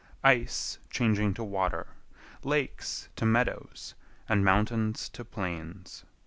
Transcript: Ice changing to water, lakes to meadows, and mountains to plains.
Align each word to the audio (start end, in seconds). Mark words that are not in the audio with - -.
Ice 0.23 0.79
changing 0.89 1.35
to 1.35 1.43
water, 1.43 1.85
lakes 2.43 3.09
to 3.17 3.23
meadows, 3.23 3.93
and 4.27 4.43
mountains 4.43 5.07
to 5.09 5.23
plains. 5.23 6.05